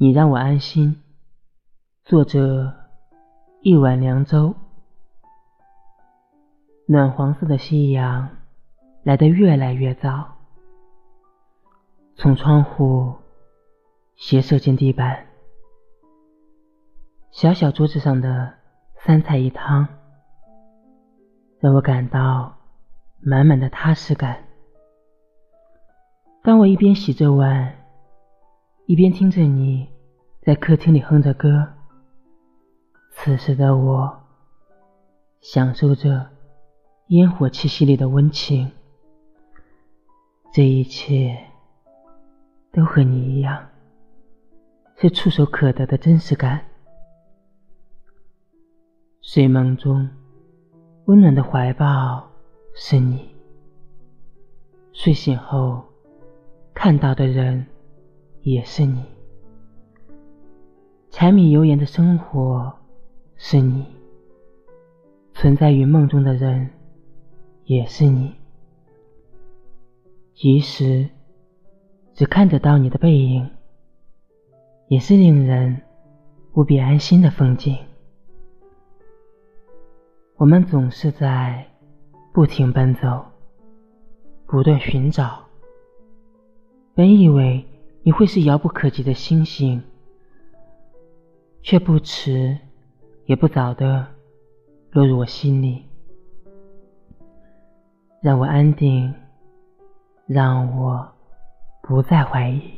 [0.00, 1.02] 你让我安心。
[2.04, 2.72] 作者：
[3.62, 4.54] 一碗凉粥。
[6.86, 8.28] 暖黄色的夕阳
[9.02, 10.36] 来得越来越早，
[12.14, 13.12] 从窗户
[14.14, 15.26] 斜射进地板。
[17.32, 18.54] 小小桌子上的
[19.04, 19.88] 三菜一汤，
[21.58, 22.56] 让我感到
[23.20, 24.44] 满满的踏实感。
[26.44, 27.74] 当我一边洗着碗，
[28.88, 29.86] 一边听着你
[30.40, 31.68] 在客厅里哼着歌，
[33.10, 34.18] 此时的我
[35.42, 36.26] 享受着
[37.08, 38.72] 烟火气息里的温情。
[40.54, 41.38] 这一切
[42.72, 43.62] 都和你一样，
[44.96, 46.64] 是触手可得的真实感。
[49.20, 50.08] 睡梦中，
[51.04, 52.26] 温暖的怀抱
[52.74, 53.18] 是你；
[54.94, 55.84] 睡醒后，
[56.72, 57.66] 看到的人
[58.42, 59.02] 也是你。
[61.10, 62.72] 柴米油盐的生活
[63.36, 63.84] 是你；
[65.34, 66.70] 存在于梦中的人
[67.64, 68.34] 也是你。
[70.34, 71.08] 即使
[72.12, 73.50] 只看得到你的背影，
[74.86, 75.80] 也是令人
[76.54, 77.76] 无比安心的风景。
[80.36, 81.66] 我们总是在
[82.32, 83.24] 不停奔走，
[84.46, 85.44] 不断寻找。
[86.94, 87.64] 本以为
[88.08, 89.82] 你会是遥不可及的星星，
[91.60, 92.56] 却不迟
[93.26, 94.06] 也不早的
[94.92, 95.84] 落入我心里，
[98.22, 99.12] 让我安定，
[100.26, 101.06] 让我
[101.82, 102.77] 不再怀疑。